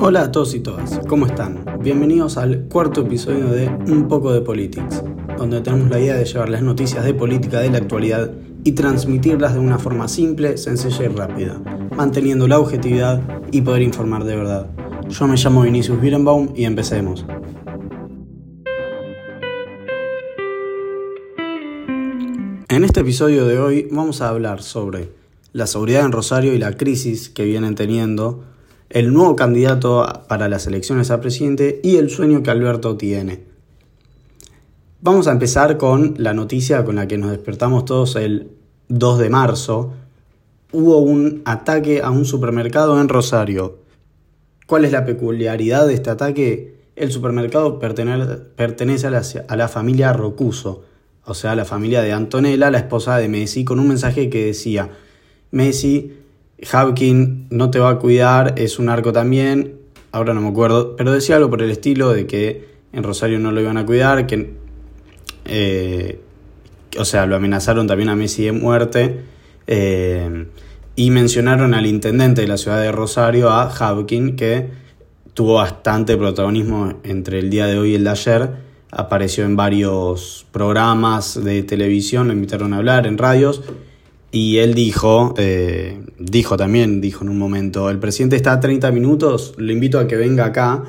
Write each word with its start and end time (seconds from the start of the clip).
Hola 0.00 0.22
a 0.22 0.32
todos 0.32 0.54
y 0.54 0.60
todas, 0.60 1.00
¿cómo 1.08 1.26
están? 1.26 1.64
Bienvenidos 1.80 2.36
al 2.38 2.68
cuarto 2.68 3.02
episodio 3.02 3.48
de 3.48 3.68
Un 3.68 4.08
poco 4.08 4.32
de 4.32 4.40
Politics, 4.40 5.02
donde 5.36 5.60
tenemos 5.60 5.90
la 5.90 5.98
idea 5.98 6.14
de 6.14 6.24
llevar 6.24 6.48
las 6.48 6.62
noticias 6.62 7.04
de 7.04 7.14
política 7.14 7.60
de 7.60 7.70
la 7.70 7.78
actualidad 7.78 8.30
y 8.64 8.72
transmitirlas 8.72 9.54
de 9.54 9.60
una 9.60 9.78
forma 9.78 10.08
simple, 10.08 10.56
sencilla 10.56 11.04
y 11.04 11.08
rápida, 11.08 11.60
manteniendo 11.96 12.48
la 12.48 12.58
objetividad 12.58 13.20
y 13.50 13.60
poder 13.62 13.82
informar 13.82 14.24
de 14.24 14.36
verdad. 14.36 14.70
Yo 15.08 15.26
me 15.26 15.36
llamo 15.36 15.62
Vinicius 15.62 16.00
Birenbaum 16.00 16.50
y 16.54 16.64
empecemos. 16.64 17.26
En 22.68 22.84
este 22.84 23.00
episodio 23.00 23.46
de 23.46 23.58
hoy 23.58 23.88
vamos 23.90 24.20
a 24.20 24.28
hablar 24.28 24.62
sobre 24.62 25.10
la 25.52 25.66
seguridad 25.66 26.04
en 26.04 26.12
Rosario 26.12 26.54
y 26.54 26.58
la 26.58 26.76
crisis 26.76 27.28
que 27.28 27.44
vienen 27.44 27.74
teniendo, 27.74 28.44
el 28.90 29.12
nuevo 29.12 29.36
candidato 29.36 30.06
para 30.28 30.48
las 30.48 30.66
elecciones 30.66 31.10
a 31.10 31.20
presidente 31.20 31.80
y 31.82 31.96
el 31.96 32.10
sueño 32.10 32.42
que 32.42 32.50
Alberto 32.50 32.96
tiene. 32.96 33.44
Vamos 35.00 35.28
a 35.28 35.32
empezar 35.32 35.76
con 35.76 36.14
la 36.18 36.34
noticia 36.34 36.84
con 36.84 36.96
la 36.96 37.06
que 37.06 37.18
nos 37.18 37.30
despertamos 37.30 37.84
todos 37.84 38.16
el 38.16 38.50
2 38.88 39.18
de 39.18 39.30
marzo. 39.30 39.92
Hubo 40.72 40.98
un 40.98 41.42
ataque 41.44 42.02
a 42.02 42.10
un 42.10 42.24
supermercado 42.24 43.00
en 43.00 43.08
Rosario. 43.08 43.78
¿Cuál 44.66 44.84
es 44.84 44.92
la 44.92 45.04
peculiaridad 45.04 45.86
de 45.86 45.94
este 45.94 46.10
ataque? 46.10 46.78
El 46.96 47.12
supermercado 47.12 47.78
pertenece 47.78 49.06
a 49.06 49.10
la, 49.10 49.22
a 49.48 49.56
la 49.56 49.68
familia 49.68 50.12
Rocuso 50.12 50.84
o 51.28 51.34
sea, 51.34 51.54
la 51.54 51.66
familia 51.66 52.00
de 52.00 52.12
Antonella, 52.12 52.70
la 52.70 52.78
esposa 52.78 53.18
de 53.18 53.28
Messi, 53.28 53.62
con 53.62 53.78
un 53.78 53.88
mensaje 53.88 54.30
que 54.30 54.46
decía, 54.46 54.88
Messi, 55.50 56.14
Hawking 56.66 57.46
no 57.50 57.70
te 57.70 57.78
va 57.78 57.90
a 57.90 57.98
cuidar, 57.98 58.54
es 58.56 58.78
un 58.78 58.88
arco 58.88 59.12
también, 59.12 59.76
ahora 60.10 60.34
no 60.34 60.40
me 60.40 60.48
acuerdo, 60.48 60.96
pero 60.96 61.12
decía 61.12 61.36
algo 61.36 61.50
por 61.50 61.62
el 61.62 61.70
estilo 61.70 62.12
de 62.12 62.26
que 62.26 62.68
en 62.92 63.02
Rosario 63.02 63.38
no 63.38 63.52
lo 63.52 63.60
iban 63.60 63.76
a 63.76 63.86
cuidar, 63.86 64.26
que, 64.26 64.54
eh, 65.44 66.20
o 66.98 67.04
sea, 67.04 67.26
lo 67.26 67.36
amenazaron 67.36 67.86
también 67.86 68.08
a 68.08 68.16
Messi 68.16 68.44
de 68.44 68.52
muerte, 68.52 69.20
eh, 69.66 70.46
y 70.96 71.10
mencionaron 71.10 71.74
al 71.74 71.86
intendente 71.86 72.40
de 72.40 72.48
la 72.48 72.56
ciudad 72.56 72.80
de 72.80 72.90
Rosario, 72.90 73.50
a 73.50 73.70
Hawking, 73.70 74.34
que 74.34 74.68
tuvo 75.34 75.54
bastante 75.54 76.16
protagonismo 76.16 76.94
entre 77.04 77.38
el 77.38 77.50
día 77.50 77.66
de 77.66 77.78
hoy 77.78 77.92
y 77.92 77.94
el 77.94 78.04
de 78.04 78.10
ayer, 78.10 78.50
apareció 78.90 79.44
en 79.44 79.54
varios 79.54 80.44
programas 80.50 81.42
de 81.44 81.62
televisión, 81.62 82.26
lo 82.26 82.32
invitaron 82.32 82.72
a 82.72 82.78
hablar 82.78 83.06
en 83.06 83.16
radios 83.16 83.62
y 84.30 84.58
él 84.58 84.74
dijo, 84.74 85.34
eh, 85.38 86.00
dijo 86.18 86.56
también, 86.56 87.00
dijo 87.00 87.24
en 87.24 87.30
un 87.30 87.38
momento, 87.38 87.88
el 87.88 87.98
presidente 87.98 88.36
está 88.36 88.52
a 88.52 88.60
30 88.60 88.90
minutos, 88.92 89.54
lo 89.56 89.72
invito 89.72 89.98
a 89.98 90.06
que 90.06 90.16
venga 90.16 90.46
acá 90.46 90.84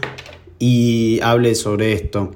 y 0.59 1.19
hable 1.21 1.55
sobre 1.55 1.93
esto. 1.93 2.31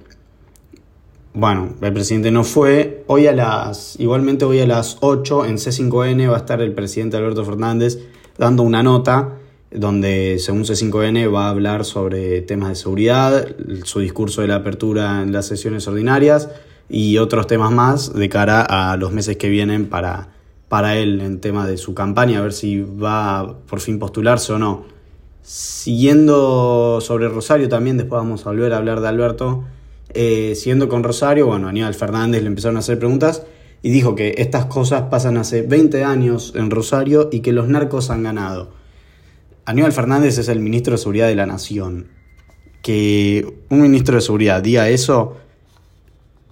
Bueno, 1.34 1.74
el 1.82 1.94
presidente 1.94 2.32
no 2.32 2.44
fue. 2.44 3.04
Hoy 3.08 3.28
a 3.28 3.34
las, 3.34 4.00
igualmente 4.00 4.46
hoy 4.46 4.62
a 4.62 4.68
las 4.68 4.98
8 5.02 5.46
en 5.46 5.58
C5N 5.58 6.30
va 6.30 6.36
a 6.36 6.40
estar 6.40 6.62
el 6.62 6.74
presidente 6.74 7.18
Alberto 7.18 7.44
Fernández 7.44 8.00
dando 8.38 8.64
una 8.64 8.84
nota 8.84 9.40
donde 9.72 10.38
según 10.40 10.64
C5N 10.64 11.34
va 11.34 11.48
a 11.48 11.50
hablar 11.50 11.84
sobre 11.86 12.42
temas 12.42 12.70
de 12.70 12.76
seguridad, 12.76 13.48
su 13.84 14.00
discurso 14.00 14.42
de 14.42 14.48
la 14.48 14.56
apertura 14.56 15.22
en 15.24 15.34
las 15.34 15.48
sesiones 15.48 15.88
ordinarias 15.88 16.50
y 16.88 17.18
otros 17.18 17.48
temas 17.48 17.72
más 17.72 18.14
de 18.14 18.30
cara 18.30 18.62
a 18.62 18.96
los 18.98 19.12
meses 19.12 19.38
que 19.38 19.50
vienen 19.50 19.88
para, 19.88 20.33
para 20.74 20.98
él 20.98 21.22
en 21.22 21.40
tema 21.40 21.68
de 21.68 21.78
su 21.78 21.94
campaña, 21.94 22.40
a 22.40 22.42
ver 22.42 22.52
si 22.52 22.82
va 22.82 23.60
por 23.68 23.80
fin 23.80 24.00
postularse 24.00 24.54
o 24.54 24.58
no. 24.58 24.86
Siguiendo 25.44 26.98
sobre 27.00 27.28
Rosario 27.28 27.70
también, 27.70 27.98
después 27.98 28.20
vamos 28.20 28.48
a 28.48 28.50
volver 28.50 28.74
a 28.74 28.78
hablar 28.78 29.00
de 29.00 29.08
Alberto. 29.08 29.66
Eh, 30.16 30.56
siguiendo 30.56 30.90
con 30.90 31.04
Rosario, 31.04 31.46
bueno, 31.46 31.68
Aníbal 31.68 31.94
Fernández 31.94 32.42
le 32.42 32.48
empezaron 32.48 32.78
a 32.78 32.80
hacer 32.80 32.98
preguntas 32.98 33.44
y 33.84 33.92
dijo 33.92 34.16
que 34.16 34.34
estas 34.40 34.66
cosas 34.66 35.04
pasan 35.12 35.38
hace 35.38 35.62
20 35.62 36.04
años 36.06 36.54
en 36.56 36.72
Rosario 36.72 37.30
y 37.32 37.42
que 37.42 37.54
los 37.54 37.68
narcos 37.68 38.10
han 38.10 38.24
ganado. 38.24 38.72
Aníbal 39.66 39.94
Fernández 39.94 40.40
es 40.40 40.48
el 40.48 40.60
ministro 40.60 40.94
de 40.94 40.98
Seguridad 40.98 41.28
de 41.28 41.36
la 41.36 41.46
Nación. 41.46 42.08
Que 42.82 43.46
un 43.70 43.80
ministro 43.80 44.16
de 44.16 44.22
Seguridad 44.22 44.64
diga 44.64 44.90
eso, 44.90 45.38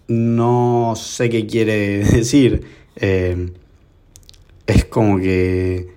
no 0.08 0.94
sé 0.96 1.32
qué 1.32 1.48
quiere 1.48 2.04
decir. 2.06 2.62
Eh, 2.98 3.54
es 4.72 4.86
como 4.86 5.18
que 5.20 5.90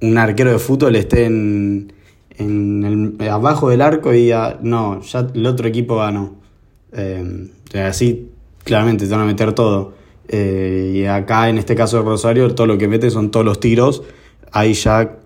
un 0.00 0.18
arquero 0.18 0.52
de 0.52 0.58
fútbol 0.58 0.96
esté 0.96 1.24
en, 1.26 1.92
abajo 3.28 3.70
del 3.70 3.82
arco 3.82 4.12
y 4.12 4.24
diga, 4.24 4.58
no, 4.62 5.00
ya 5.02 5.26
el 5.34 5.46
otro 5.46 5.66
equipo 5.66 5.96
ganó. 5.96 6.36
Eh, 6.92 7.48
así 7.74 8.30
claramente 8.64 9.06
te 9.06 9.10
van 9.10 9.22
a 9.22 9.26
meter 9.26 9.52
todo. 9.52 9.94
Eh, 10.28 10.92
y 10.94 11.04
acá 11.06 11.48
en 11.48 11.58
este 11.58 11.74
caso 11.74 11.96
de 11.96 12.02
Rosario, 12.04 12.54
todo 12.54 12.66
lo 12.66 12.78
que 12.78 12.86
mete 12.86 13.10
son 13.10 13.30
todos 13.30 13.44
los 13.44 13.60
tiros. 13.60 14.02
Ahí 14.52 14.74
ya 14.74 15.16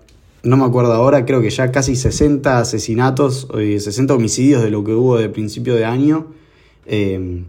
no 0.43 0.57
me 0.57 0.65
acuerdo 0.65 0.93
ahora, 0.93 1.25
creo 1.25 1.41
que 1.41 1.49
ya 1.49 1.71
casi 1.71 1.95
60 1.95 2.59
asesinatos, 2.59 3.47
60 3.53 4.13
homicidios 4.13 4.63
de 4.63 4.71
lo 4.71 4.83
que 4.83 4.93
hubo 4.93 5.17
de 5.17 5.29
principio 5.29 5.75
de 5.75 5.85
año. 5.85 6.27
Eh, 6.85 7.43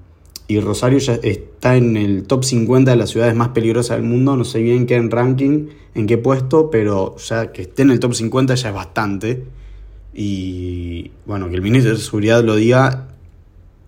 y 0.46 0.60
Rosario 0.60 0.98
ya 0.98 1.14
está 1.22 1.76
en 1.76 1.96
el 1.96 2.24
top 2.24 2.44
50 2.44 2.90
de 2.90 2.96
las 2.96 3.10
ciudades 3.10 3.34
más 3.34 3.48
peligrosas 3.48 3.96
del 3.96 4.06
mundo. 4.06 4.36
No 4.36 4.44
sé 4.44 4.60
bien 4.60 4.86
qué 4.86 4.96
en 4.96 5.10
ranking, 5.10 5.68
en 5.94 6.06
qué 6.06 6.18
puesto, 6.18 6.70
pero 6.70 7.16
ya 7.16 7.52
que 7.52 7.62
esté 7.62 7.82
en 7.82 7.90
el 7.90 8.00
top 8.00 8.14
50 8.14 8.54
ya 8.54 8.68
es 8.68 8.74
bastante. 8.74 9.44
Y 10.12 11.10
bueno, 11.24 11.48
que 11.48 11.56
el 11.56 11.62
ministro 11.62 11.92
de 11.92 11.98
Seguridad 11.98 12.44
lo 12.44 12.56
diga 12.56 13.08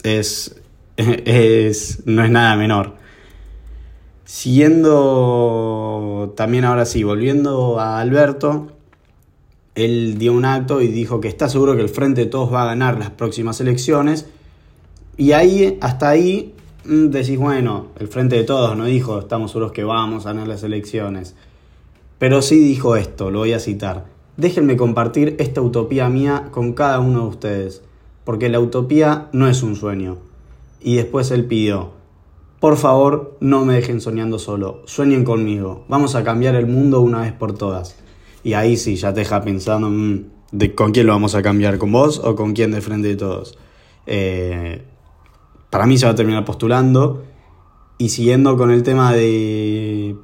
es, 0.02 0.56
es, 0.96 2.02
no 2.06 2.24
es 2.24 2.30
nada 2.30 2.56
menor. 2.56 2.94
Siguiendo 4.24 6.32
también 6.36 6.64
ahora 6.64 6.86
sí, 6.86 7.04
volviendo 7.04 7.78
a 7.78 8.00
Alberto, 8.00 8.72
él 9.76 10.16
dio 10.18 10.32
un 10.32 10.46
acto 10.46 10.80
y 10.80 10.88
dijo 10.88 11.20
que 11.20 11.28
está 11.28 11.48
seguro 11.48 11.76
que 11.76 11.82
el 11.82 11.90
Frente 11.90 12.22
de 12.22 12.26
Todos 12.26 12.52
va 12.52 12.62
a 12.62 12.66
ganar 12.66 12.98
las 12.98 13.10
próximas 13.10 13.60
elecciones. 13.60 14.26
Y 15.16 15.32
ahí, 15.32 15.78
hasta 15.80 16.10
ahí, 16.10 16.54
mm, 16.84 17.06
decís, 17.06 17.38
bueno, 17.38 17.86
el 17.98 18.08
Frente 18.08 18.36
de 18.36 18.44
Todos 18.44 18.76
no 18.76 18.84
dijo, 18.84 19.18
estamos 19.18 19.50
seguros 19.50 19.72
que 19.72 19.84
vamos 19.84 20.26
a 20.26 20.30
ganar 20.30 20.46
las 20.46 20.62
elecciones. 20.62 21.34
Pero 22.18 22.42
sí 22.42 22.58
dijo 22.58 22.96
esto, 22.96 23.30
lo 23.30 23.40
voy 23.40 23.52
a 23.52 23.60
citar. 23.60 24.06
Déjenme 24.36 24.76
compartir 24.76 25.36
esta 25.38 25.62
utopía 25.62 26.08
mía 26.10 26.48
con 26.50 26.74
cada 26.74 27.00
uno 27.00 27.22
de 27.22 27.28
ustedes, 27.28 27.82
porque 28.24 28.50
la 28.50 28.60
utopía 28.60 29.28
no 29.32 29.48
es 29.48 29.62
un 29.62 29.76
sueño. 29.76 30.18
Y 30.80 30.96
después 30.96 31.30
él 31.30 31.46
pidió, 31.46 31.92
por 32.60 32.76
favor, 32.76 33.36
no 33.40 33.64
me 33.64 33.74
dejen 33.74 34.00
soñando 34.00 34.38
solo, 34.38 34.82
sueñen 34.84 35.24
conmigo, 35.24 35.84
vamos 35.88 36.14
a 36.14 36.24
cambiar 36.24 36.54
el 36.54 36.66
mundo 36.66 37.00
una 37.00 37.22
vez 37.22 37.32
por 37.32 37.56
todas. 37.56 37.96
Y 38.44 38.52
ahí 38.52 38.76
sí, 38.76 38.96
ya 38.96 39.12
te 39.14 39.20
deja 39.20 39.42
pensando 39.42 39.88
mm, 39.88 40.24
con 40.74 40.92
quién 40.92 41.06
lo 41.06 41.12
vamos 41.12 41.34
a 41.34 41.42
cambiar, 41.42 41.78
con 41.78 41.92
vos 41.92 42.20
o 42.22 42.36
con 42.36 42.52
quién 42.52 42.72
de 42.72 42.80
frente 42.80 43.08
de 43.08 43.16
todos. 43.16 43.58
Eh, 44.06 44.82
para 45.76 45.84
mí 45.84 45.98
se 45.98 46.06
va 46.06 46.12
a 46.12 46.14
terminar 46.14 46.42
postulando. 46.46 47.22
Y 47.98 48.08
siguiendo 48.08 48.56
con 48.56 48.70
el 48.70 48.82
tema 48.82 49.12
de, 49.12 50.16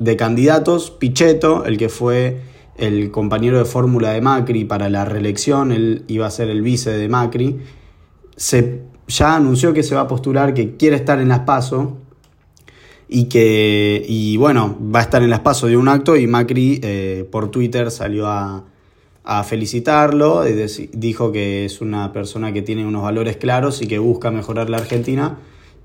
de 0.00 0.16
candidatos, 0.16 0.90
Pichetto, 0.90 1.64
el 1.64 1.78
que 1.78 1.88
fue 1.88 2.40
el 2.74 3.12
compañero 3.12 3.56
de 3.56 3.66
fórmula 3.66 4.10
de 4.10 4.20
Macri 4.20 4.64
para 4.64 4.90
la 4.90 5.04
reelección, 5.04 5.70
él 5.70 6.02
iba 6.08 6.26
a 6.26 6.30
ser 6.32 6.50
el 6.50 6.60
vice 6.60 6.90
de 6.90 7.08
Macri, 7.08 7.60
se, 8.34 8.82
ya 9.06 9.36
anunció 9.36 9.72
que 9.72 9.84
se 9.84 9.94
va 9.94 10.00
a 10.00 10.08
postular, 10.08 10.54
que 10.54 10.76
quiere 10.76 10.96
estar 10.96 11.20
en 11.20 11.28
las 11.28 11.38
PASO, 11.40 11.98
y 13.08 13.26
que, 13.26 14.04
y 14.08 14.36
bueno, 14.38 14.76
va 14.92 14.98
a 14.98 15.02
estar 15.02 15.22
en 15.22 15.30
las 15.30 15.38
pasos 15.38 15.70
de 15.70 15.76
un 15.76 15.86
acto 15.86 16.16
y 16.16 16.26
Macri 16.26 16.80
eh, 16.82 17.28
por 17.30 17.52
Twitter 17.52 17.92
salió 17.92 18.26
a, 18.26 18.64
a 19.26 19.42
felicitarlo, 19.42 20.44
dijo 20.92 21.32
que 21.32 21.64
es 21.64 21.80
una 21.80 22.12
persona 22.12 22.52
que 22.52 22.62
tiene 22.62 22.86
unos 22.86 23.02
valores 23.02 23.36
claros 23.36 23.82
y 23.82 23.88
que 23.88 23.98
busca 23.98 24.30
mejorar 24.30 24.70
la 24.70 24.76
Argentina, 24.76 25.38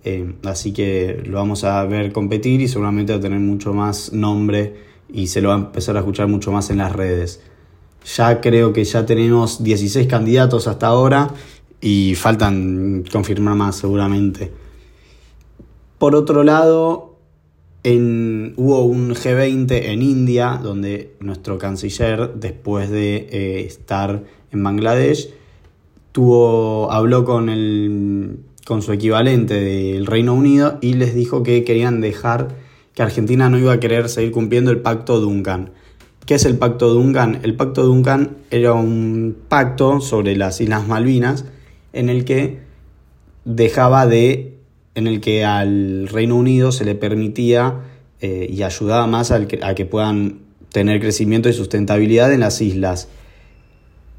eh, 0.03 0.35
así 0.45 0.73
que 0.73 1.23
lo 1.25 1.37
vamos 1.37 1.63
a 1.63 1.83
ver 1.85 2.11
competir 2.13 2.61
y 2.61 2.67
seguramente 2.67 3.13
va 3.13 3.17
a 3.17 3.21
tener 3.21 3.39
mucho 3.39 3.73
más 3.73 4.13
nombre 4.13 4.75
y 5.11 5.25
se 5.25 5.41
lo 5.41 5.49
va 5.49 5.55
a 5.55 5.57
empezar 5.57 5.95
a 5.97 6.01
escuchar 6.01 6.27
mucho 6.27 6.51
más 6.51 6.69
en 6.69 6.77
las 6.77 6.93
redes. 6.93 7.41
Ya 8.15 8.41
creo 8.41 8.73
que 8.73 8.83
ya 8.83 9.07
tenemos 9.07 9.63
16 9.63 10.05
candidatos 10.05 10.67
hasta 10.67 10.85
ahora 10.85 11.33
y 11.81 12.13
faltan 12.13 13.03
confirmar 13.11 13.55
más 13.55 13.75
seguramente. 13.75 14.51
Por 15.97 16.15
otro 16.15 16.43
lado, 16.43 17.10
hubo 17.83 18.83
un 18.85 19.11
G20 19.15 19.71
en 19.71 20.01
India 20.01 20.59
donde 20.61 21.13
nuestro 21.19 21.57
canciller, 21.57 22.33
después 22.35 22.89
de 22.89 23.27
eh, 23.31 23.65
estar 23.65 24.23
en 24.51 24.63
Bangladesh, 24.63 25.29
tuvo, 26.11 26.91
habló 26.91 27.25
con, 27.25 27.49
el, 27.49 28.39
con 28.65 28.81
su 28.81 28.91
equivalente 28.91 29.55
del 29.55 30.05
Reino 30.05 30.33
Unido 30.33 30.77
y 30.81 30.93
les 30.93 31.15
dijo 31.15 31.43
que 31.43 31.63
querían 31.63 32.01
dejar 32.01 32.49
que 32.93 33.01
Argentina 33.01 33.49
no 33.49 33.57
iba 33.57 33.73
a 33.73 33.79
querer 33.79 34.09
seguir 34.09 34.31
cumpliendo 34.31 34.69
el 34.69 34.81
pacto 34.81 35.19
Duncan, 35.19 35.71
¿Qué 36.25 36.35
es 36.35 36.45
el 36.45 36.57
Pacto 36.57 36.93
Duncan? 36.93 37.39
El 37.43 37.55
Pacto 37.55 37.83
Duncan 37.83 38.37
era 38.51 38.73
un 38.73 39.35
pacto 39.49 40.01
sobre 40.01 40.35
las 40.35 40.61
Islas 40.61 40.87
Malvinas 40.87 41.45
en 41.93 42.09
el 42.09 42.25
que 42.25 42.59
dejaba 43.43 44.05
de, 44.05 44.50
en 44.95 45.07
el 45.07 45.21
que 45.21 45.45
al 45.45 46.07
Reino 46.07 46.35
Unido 46.35 46.71
se 46.71 46.85
le 46.85 46.95
permitía 46.95 47.81
eh, 48.19 48.47
y 48.49 48.63
ayudaba 48.63 49.07
más 49.07 49.31
a 49.31 49.45
que 49.45 49.85
puedan 49.85 50.39
tener 50.71 50.99
crecimiento 50.99 51.49
y 51.49 51.53
sustentabilidad 51.53 52.31
en 52.33 52.39
las 52.39 52.61
islas. 52.61 53.07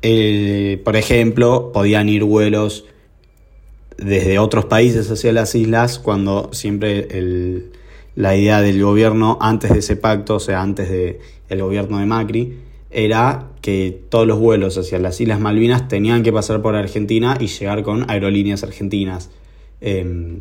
por 0.01 0.97
ejemplo, 0.97 1.71
podían 1.73 2.09
ir 2.09 2.25
vuelos 2.25 2.85
desde 3.97 4.39
otros 4.39 4.65
países 4.65 5.11
hacia 5.11 5.33
las 5.33 5.55
islas 5.55 5.99
cuando 5.99 6.51
siempre 6.53 7.07
la 8.15 8.37
idea 8.37 8.61
del 8.61 8.83
gobierno 8.83 9.39
antes 9.41 9.71
de 9.71 9.79
ese 9.79 9.97
pacto, 9.97 10.37
o 10.37 10.41
sea, 10.41 10.61
antes 10.61 10.91
del 10.91 11.19
el 11.49 11.63
gobierno 11.63 11.99
de 11.99 12.07
Macri, 12.07 12.59
era 12.91 13.49
que 13.63 14.03
todos 14.11 14.27
los 14.27 14.39
vuelos 14.39 14.77
hacia 14.77 14.99
las 14.99 15.21
Islas 15.21 15.41
Malvinas 15.41 15.89
tenían 15.89 16.23
que 16.23 16.33
pasar 16.33 16.61
por 16.61 16.77
Argentina 16.77 17.39
y 17.41 17.47
llegar 17.47 17.83
con 17.83 18.11
aerolíneas 18.11 18.63
argentinas. 18.63 19.31
Em, 19.81 20.41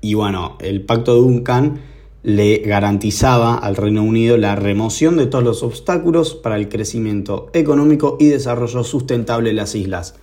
y 0.00 0.14
bueno, 0.14 0.56
el 0.60 0.82
pacto 0.82 1.14
de 1.14 1.20
Duncan 1.20 1.80
le 2.22 2.58
garantizaba 2.58 3.54
al 3.54 3.76
Reino 3.76 4.02
Unido 4.02 4.36
la 4.36 4.54
remoción 4.56 5.16
de 5.16 5.26
todos 5.26 5.44
los 5.44 5.62
obstáculos 5.62 6.34
para 6.34 6.56
el 6.56 6.68
crecimiento 6.68 7.50
económico 7.54 8.16
y 8.20 8.26
desarrollo 8.26 8.84
sustentable 8.84 9.50
de 9.50 9.54
las 9.54 9.74
islas. 9.74 10.16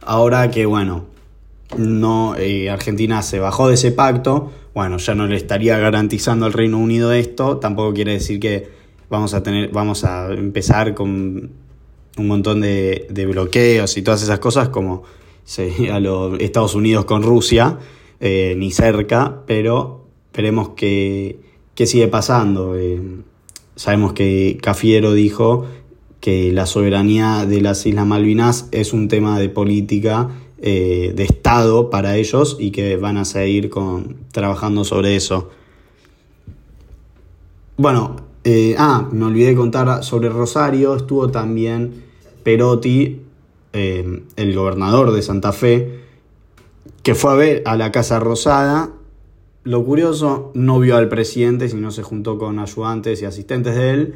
Ahora 0.00 0.50
que, 0.50 0.66
bueno, 0.66 1.06
no, 1.76 2.36
eh, 2.36 2.70
Argentina 2.70 3.22
se 3.22 3.40
bajó 3.40 3.68
de 3.68 3.74
ese 3.74 3.90
pacto, 3.90 4.52
bueno, 4.72 4.98
ya 4.98 5.14
no 5.14 5.26
le 5.26 5.36
estaría 5.36 5.78
garantizando 5.78 6.46
al 6.46 6.52
Reino 6.52 6.78
Unido 6.78 7.12
esto, 7.12 7.56
tampoco 7.56 7.92
quiere 7.92 8.12
decir 8.12 8.38
que 8.38 8.68
vamos 9.10 9.34
a 9.34 9.42
tener, 9.42 9.70
vamos 9.70 10.04
a 10.04 10.32
empezar 10.32 10.94
con 10.94 11.50
un 12.18 12.26
montón 12.26 12.60
de, 12.60 13.06
bloqueos 13.28 13.96
y 13.96 14.02
todas 14.02 14.22
esas 14.22 14.38
cosas 14.38 14.68
como 14.68 15.02
a 15.92 16.00
los 16.00 16.40
Estados 16.40 16.74
Unidos 16.74 17.04
con 17.04 17.22
Rusia, 17.22 17.78
eh, 18.20 18.54
ni 18.56 18.70
cerca, 18.70 19.42
pero 19.46 20.06
Esperemos 20.36 20.68
que, 20.76 21.38
sigue 21.74 22.08
pasando. 22.08 22.76
Eh, 22.76 23.00
sabemos 23.74 24.12
que 24.12 24.58
Cafiero 24.60 25.14
dijo 25.14 25.64
que 26.20 26.52
la 26.52 26.66
soberanía 26.66 27.46
de 27.46 27.62
las 27.62 27.86
Islas 27.86 28.06
Malvinas 28.06 28.68
es 28.70 28.92
un 28.92 29.08
tema 29.08 29.38
de 29.38 29.48
política 29.48 30.28
eh, 30.60 31.14
de 31.16 31.24
Estado 31.24 31.88
para 31.88 32.18
ellos 32.18 32.58
y 32.60 32.70
que 32.70 32.98
van 32.98 33.16
a 33.16 33.24
seguir 33.24 33.70
con, 33.70 34.18
trabajando 34.30 34.84
sobre 34.84 35.16
eso. 35.16 35.48
Bueno, 37.78 38.16
ah, 38.76 39.08
me 39.10 39.24
olvidé 39.24 39.46
de 39.46 39.56
contar 39.56 40.04
sobre 40.04 40.28
Rosario, 40.28 40.96
estuvo 40.96 41.30
también 41.30 42.04
Perotti, 42.42 43.22
el 43.72 44.54
gobernador 44.54 45.12
de 45.12 45.22
Santa 45.22 45.52
Fe, 45.52 46.05
que 47.06 47.14
fue 47.14 47.30
a 47.30 47.34
ver 47.36 47.62
a 47.66 47.76
la 47.76 47.92
Casa 47.92 48.18
Rosada 48.18 48.90
lo 49.62 49.84
curioso, 49.84 50.50
no 50.54 50.80
vio 50.80 50.96
al 50.96 51.08
presidente, 51.08 51.68
sino 51.68 51.92
se 51.92 52.02
juntó 52.02 52.36
con 52.36 52.58
ayudantes 52.58 53.22
y 53.22 53.26
asistentes 53.26 53.76
de 53.76 53.90
él. 53.90 54.14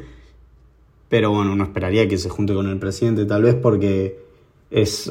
Pero 1.07 1.31
bueno, 1.31 1.53
uno 1.53 1.63
esperaría 1.63 2.09
que 2.09 2.17
se 2.17 2.27
junte 2.27 2.53
con 2.53 2.67
el 2.67 2.79
presidente, 2.79 3.23
tal 3.23 3.43
vez 3.43 3.55
porque 3.55 4.19
es 4.71 5.09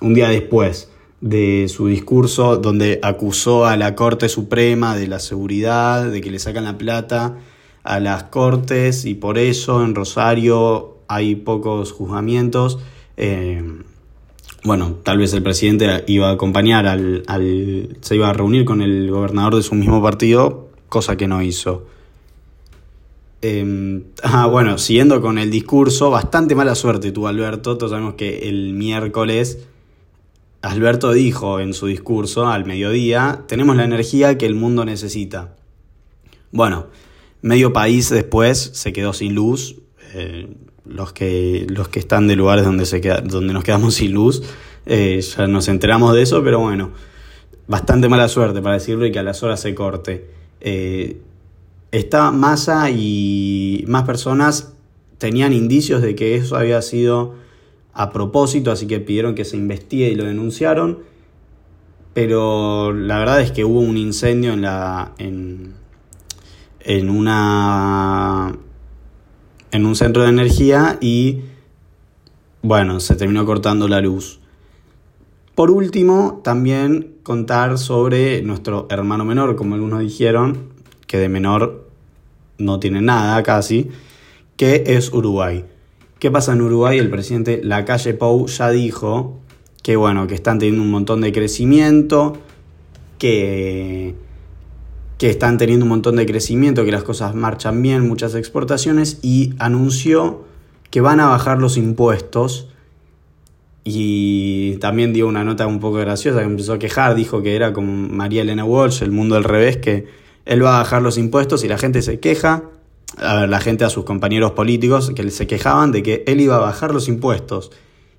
un 0.00 0.14
día 0.14 0.28
después 0.28 0.92
de 1.20 1.66
su 1.68 1.88
discurso 1.88 2.58
donde 2.58 3.00
acusó 3.02 3.66
a 3.66 3.76
la 3.76 3.96
Corte 3.96 4.28
Suprema 4.28 4.94
de 4.96 5.08
la 5.08 5.18
seguridad, 5.18 6.08
de 6.08 6.20
que 6.20 6.30
le 6.30 6.38
sacan 6.38 6.62
la 6.62 6.78
plata 6.78 7.36
a 7.82 7.98
las 7.98 8.22
cortes 8.22 9.06
y 9.06 9.14
por 9.14 9.38
eso 9.38 9.82
en 9.82 9.96
Rosario 9.96 10.98
hay 11.08 11.34
pocos 11.34 11.90
juzgamientos. 11.90 12.78
Eh, 13.16 13.60
bueno, 14.64 14.98
tal 15.02 15.18
vez 15.18 15.32
el 15.32 15.42
presidente 15.42 16.04
iba 16.06 16.28
a 16.28 16.32
acompañar 16.32 16.86
al, 16.86 17.24
se 18.00 18.14
iba 18.14 18.30
a 18.30 18.32
reunir 18.32 18.64
con 18.64 18.80
el 18.80 19.10
gobernador 19.10 19.56
de 19.56 19.62
su 19.62 19.74
mismo 19.74 20.02
partido, 20.02 20.68
cosa 20.88 21.16
que 21.16 21.26
no 21.26 21.42
hizo. 21.42 21.86
Em, 23.40 24.04
ah, 24.22 24.46
bueno, 24.46 24.78
siguiendo 24.78 25.20
con 25.20 25.38
el 25.38 25.50
discurso, 25.50 26.10
bastante 26.10 26.54
mala 26.54 26.74
suerte 26.74 27.10
tuvo 27.10 27.28
Alberto. 27.28 27.76
Todos 27.76 27.90
sabemos 27.90 28.14
que 28.14 28.48
el 28.48 28.72
miércoles 28.74 29.58
Alberto 30.62 31.12
dijo 31.12 31.58
en 31.58 31.74
su 31.74 31.88
discurso 31.88 32.46
al 32.46 32.64
mediodía, 32.64 33.42
tenemos 33.48 33.74
la 33.74 33.84
energía 33.84 34.38
que 34.38 34.46
el 34.46 34.54
mundo 34.54 34.84
necesita. 34.84 35.56
Bueno, 36.52 36.86
medio 37.40 37.72
país 37.72 38.10
después 38.10 38.70
se 38.72 38.92
quedó 38.92 39.12
sin 39.12 39.34
luz. 39.34 39.76
Eh, 40.14 40.54
los 40.84 41.12
que, 41.12 41.66
los 41.68 41.88
que 41.88 41.98
están 41.98 42.26
de 42.26 42.36
lugares 42.36 42.64
donde, 42.64 42.86
se 42.86 43.00
queda, 43.00 43.20
donde 43.20 43.52
nos 43.52 43.64
quedamos 43.64 43.94
sin 43.96 44.12
luz, 44.12 44.42
eh, 44.86 45.20
ya 45.20 45.46
nos 45.46 45.68
enteramos 45.68 46.14
de 46.14 46.22
eso, 46.22 46.42
pero 46.42 46.60
bueno, 46.60 46.90
bastante 47.68 48.08
mala 48.08 48.28
suerte 48.28 48.60
para 48.60 48.74
decirlo 48.74 49.06
y 49.06 49.12
que 49.12 49.18
a 49.18 49.22
las 49.22 49.42
horas 49.42 49.60
se 49.60 49.74
corte. 49.74 50.28
Eh, 50.60 51.20
esta 51.90 52.30
masa 52.30 52.90
y 52.90 53.84
más 53.86 54.04
personas 54.04 54.72
tenían 55.18 55.52
indicios 55.52 56.02
de 56.02 56.14
que 56.14 56.34
eso 56.36 56.56
había 56.56 56.80
sido 56.82 57.34
a 57.92 58.10
propósito, 58.10 58.70
así 58.70 58.86
que 58.86 58.98
pidieron 59.00 59.34
que 59.34 59.44
se 59.44 59.56
investigue 59.56 60.08
y 60.08 60.14
lo 60.14 60.24
denunciaron. 60.24 61.00
Pero 62.14 62.92
la 62.92 63.18
verdad 63.18 63.40
es 63.40 63.52
que 63.52 63.64
hubo 63.64 63.80
un 63.80 63.96
incendio 63.96 64.52
en 64.52 64.62
la. 64.62 65.12
en, 65.18 65.74
en 66.80 67.10
una 67.10 68.56
en 69.72 69.86
un 69.86 69.96
centro 69.96 70.22
de 70.22 70.28
energía 70.28 70.98
y 71.00 71.40
bueno, 72.62 73.00
se 73.00 73.16
terminó 73.16 73.44
cortando 73.44 73.88
la 73.88 74.00
luz. 74.00 74.38
Por 75.56 75.70
último, 75.70 76.40
también 76.44 77.16
contar 77.24 77.76
sobre 77.76 78.42
nuestro 78.42 78.86
hermano 78.88 79.24
menor, 79.24 79.56
como 79.56 79.74
algunos 79.74 80.00
dijeron, 80.00 80.68
que 81.06 81.18
de 81.18 81.28
menor 81.28 81.88
no 82.58 82.78
tiene 82.78 83.00
nada 83.00 83.42
casi, 83.42 83.90
que 84.56 84.84
es 84.86 85.12
Uruguay. 85.12 85.64
¿Qué 86.18 86.30
pasa 86.30 86.52
en 86.52 86.62
Uruguay? 86.62 86.98
El 86.98 87.10
presidente 87.10 87.60
Lacalle 87.64 88.14
Pou 88.14 88.46
ya 88.46 88.70
dijo 88.70 89.40
que 89.82 89.96
bueno, 89.96 90.28
que 90.28 90.34
están 90.34 90.60
teniendo 90.60 90.82
un 90.82 90.90
montón 90.90 91.20
de 91.20 91.32
crecimiento, 91.32 92.38
que 93.18 94.14
que 95.22 95.30
están 95.30 95.56
teniendo 95.56 95.84
un 95.84 95.90
montón 95.90 96.16
de 96.16 96.26
crecimiento, 96.26 96.84
que 96.84 96.90
las 96.90 97.04
cosas 97.04 97.32
marchan 97.36 97.80
bien, 97.80 98.08
muchas 98.08 98.34
exportaciones, 98.34 99.20
y 99.22 99.54
anunció 99.60 100.42
que 100.90 101.00
van 101.00 101.20
a 101.20 101.28
bajar 101.28 101.60
los 101.60 101.76
impuestos. 101.76 102.66
Y 103.84 104.78
también 104.80 105.12
dio 105.12 105.28
una 105.28 105.44
nota 105.44 105.68
un 105.68 105.78
poco 105.78 105.98
graciosa 105.98 106.40
que 106.40 106.46
empezó 106.46 106.72
a 106.72 106.80
quejar, 106.80 107.14
dijo 107.14 107.40
que 107.40 107.54
era 107.54 107.72
como 107.72 107.92
María 107.92 108.42
Elena 108.42 108.64
Walsh, 108.64 109.04
el 109.04 109.12
mundo 109.12 109.36
al 109.36 109.44
revés, 109.44 109.76
que 109.76 110.06
él 110.44 110.64
va 110.64 110.74
a 110.74 110.78
bajar 110.78 111.02
los 111.02 111.16
impuestos 111.18 111.62
y 111.62 111.68
la 111.68 111.78
gente 111.78 112.02
se 112.02 112.18
queja, 112.18 112.64
a 113.16 113.36
ver, 113.42 113.48
la 113.48 113.60
gente 113.60 113.84
a 113.84 113.90
sus 113.90 114.02
compañeros 114.02 114.50
políticos 114.50 115.12
que 115.14 115.30
se 115.30 115.46
quejaban 115.46 115.92
de 115.92 116.02
que 116.02 116.24
él 116.26 116.40
iba 116.40 116.56
a 116.56 116.58
bajar 116.58 116.92
los 116.92 117.06
impuestos 117.06 117.70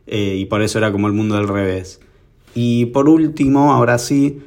eh, 0.07 0.37
y 0.37 0.45
por 0.45 0.61
eso 0.61 0.77
era 0.77 0.93
como 0.93 1.07
el 1.07 1.13
mundo 1.13 1.35
al 1.35 1.49
revés. 1.49 1.99
Y 2.55 2.85
por 2.85 3.09
último, 3.09 3.73
ahora 3.73 3.97
sí, 3.97 4.41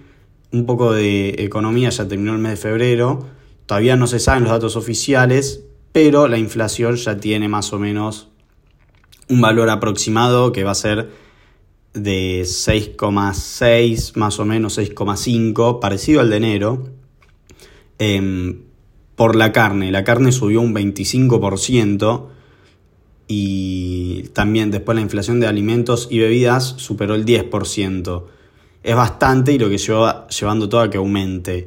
un 0.56 0.66
poco 0.66 0.92
de 0.92 1.30
economía, 1.38 1.90
ya 1.90 2.08
terminó 2.08 2.32
el 2.32 2.38
mes 2.38 2.52
de 2.52 2.56
febrero, 2.56 3.26
todavía 3.66 3.96
no 3.96 4.06
se 4.06 4.18
saben 4.18 4.44
los 4.44 4.52
datos 4.52 4.76
oficiales, 4.76 5.64
pero 5.92 6.28
la 6.28 6.38
inflación 6.38 6.96
ya 6.96 7.18
tiene 7.18 7.48
más 7.48 7.72
o 7.72 7.78
menos 7.78 8.28
un 9.28 9.40
valor 9.40 9.70
aproximado 9.70 10.52
que 10.52 10.64
va 10.64 10.72
a 10.72 10.74
ser 10.74 11.10
de 11.92 12.42
6,6, 12.42 14.16
más 14.16 14.38
o 14.38 14.44
menos 14.44 14.78
6,5, 14.78 15.80
parecido 15.80 16.20
al 16.20 16.30
de 16.30 16.36
enero, 16.36 16.88
em, 17.98 18.62
por 19.14 19.34
la 19.34 19.52
carne. 19.52 19.90
La 19.90 20.04
carne 20.04 20.32
subió 20.32 20.60
un 20.60 20.74
25% 20.74 22.30
y 23.28 24.24
también 24.34 24.70
después 24.70 24.94
la 24.94 25.02
inflación 25.02 25.40
de 25.40 25.46
alimentos 25.46 26.08
y 26.10 26.18
bebidas 26.18 26.74
superó 26.76 27.14
el 27.14 27.24
10% 27.24 28.28
es 28.86 28.94
bastante 28.94 29.52
y 29.52 29.58
lo 29.58 29.68
que 29.68 29.78
lleva 29.78 30.28
llevando 30.28 30.68
todo 30.68 30.80
a 30.80 30.88
que 30.88 30.96
aumente. 30.96 31.66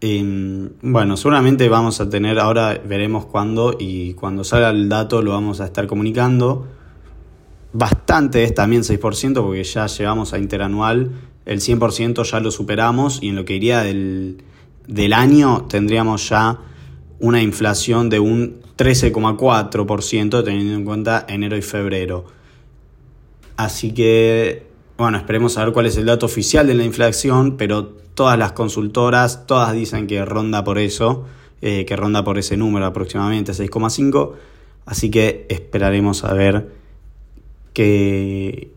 Em, 0.00 0.68
bueno, 0.82 1.16
seguramente 1.16 1.68
vamos 1.68 2.00
a 2.00 2.10
tener, 2.10 2.40
ahora 2.40 2.82
veremos 2.84 3.26
cuándo 3.26 3.76
y 3.78 4.14
cuando 4.14 4.42
salga 4.42 4.70
el 4.70 4.88
dato 4.88 5.22
lo 5.22 5.30
vamos 5.30 5.60
a 5.60 5.66
estar 5.66 5.86
comunicando. 5.86 6.66
Bastante 7.72 8.42
es 8.42 8.52
también 8.52 8.82
6% 8.82 9.34
porque 9.44 9.62
ya 9.62 9.86
llevamos 9.86 10.32
a 10.32 10.38
interanual, 10.38 11.12
el 11.46 11.60
100% 11.60 12.28
ya 12.28 12.40
lo 12.40 12.50
superamos 12.50 13.20
y 13.22 13.28
en 13.28 13.36
lo 13.36 13.44
que 13.44 13.54
iría 13.54 13.84
del, 13.84 14.42
del 14.88 15.12
año 15.12 15.66
tendríamos 15.68 16.28
ya 16.30 16.58
una 17.20 17.40
inflación 17.40 18.10
de 18.10 18.18
un 18.18 18.60
13,4% 18.76 20.42
teniendo 20.42 20.74
en 20.74 20.84
cuenta 20.84 21.24
enero 21.28 21.56
y 21.56 21.62
febrero. 21.62 22.24
Así 23.56 23.92
que 23.92 24.67
bueno, 24.98 25.16
esperemos 25.16 25.52
saber 25.52 25.72
cuál 25.72 25.86
es 25.86 25.96
el 25.96 26.06
dato 26.06 26.26
oficial 26.26 26.66
de 26.66 26.74
la 26.74 26.84
inflación, 26.84 27.56
pero 27.56 27.86
todas 27.86 28.36
las 28.36 28.50
consultoras, 28.50 29.46
todas 29.46 29.72
dicen 29.72 30.08
que 30.08 30.24
ronda 30.24 30.64
por 30.64 30.76
eso, 30.76 31.24
eh, 31.62 31.84
que 31.84 31.94
ronda 31.94 32.24
por 32.24 32.36
ese 32.36 32.56
número 32.56 32.84
aproximadamente 32.84 33.52
6,5. 33.52 34.32
Así 34.86 35.08
que 35.08 35.46
esperaremos 35.50 36.24
a 36.24 36.32
ver 36.32 36.72
qué, 37.72 38.72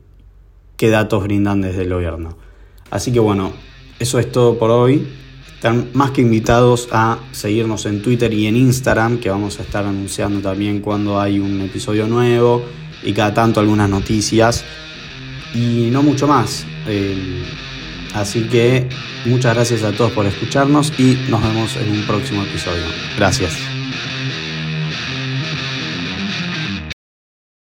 qué 0.78 0.90
datos 0.92 1.24
brindan 1.24 1.62
desde 1.62 1.82
el 1.82 1.90
gobierno. 1.92 2.38
Así 2.92 3.12
que 3.12 3.20
bueno, 3.20 3.52
eso 3.98 4.20
es 4.20 4.32
todo 4.32 4.60
por 4.60 4.70
hoy. 4.70 5.08
Están 5.56 5.90
más 5.94 6.12
que 6.12 6.22
invitados 6.22 6.88
a 6.92 7.18
seguirnos 7.32 7.88
en 7.88 8.04
Twitter 8.04 8.32
y 8.32 8.46
en 8.46 8.58
Instagram, 8.58 9.20
que 9.20 9.32
vamos 9.32 9.60
a 9.60 9.64
estar 9.64 9.86
anunciando 9.86 10.40
también 10.40 10.82
cuando 10.82 11.20
hay 11.20 11.40
un 11.40 11.62
episodio 11.62 12.06
nuevo 12.06 12.62
y 13.04 13.12
cada 13.14 13.34
tanto 13.34 13.60
algunas 13.60 13.90
noticias. 13.90 14.64
Y 15.54 15.90
no 15.92 16.02
mucho 16.02 16.28
más. 16.28 16.66
Eh, 16.88 17.44
así 18.14 18.44
que 18.44 18.88
muchas 19.26 19.56
gracias 19.56 19.84
a 19.84 19.92
todos 19.92 20.12
por 20.12 20.26
escucharnos 20.26 20.94
y 20.98 21.18
nos 21.30 21.42
vemos 21.42 21.76
en 21.78 21.92
un 21.92 22.04
próximo 22.06 22.44
episodio. 22.44 22.84
Gracias. 23.18 23.71